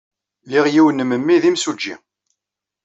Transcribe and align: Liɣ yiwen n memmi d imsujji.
Liɣ 0.51 0.65
yiwen 0.69 0.97
n 1.03 1.07
memmi 1.07 1.35
d 1.41 1.43
imsujji. 1.49 1.95